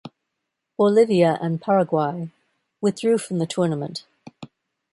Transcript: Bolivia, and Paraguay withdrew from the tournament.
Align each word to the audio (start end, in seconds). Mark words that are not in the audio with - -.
Bolivia, 0.77 1.37
and 1.43 1.61
Paraguay 1.61 2.31
withdrew 2.81 3.19
from 3.19 3.37
the 3.37 3.45
tournament. 3.45 4.07